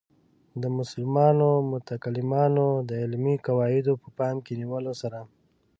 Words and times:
د 0.61 0.63
مسلمانو 0.77 1.49
متکلمانو 1.71 2.67
د 2.89 2.91
علمي 3.03 3.35
قواعدو 3.45 3.93
په 4.01 4.07
پام 4.17 4.35
کې 4.45 4.53
نیولو 4.61 4.93
سره. 5.01 5.19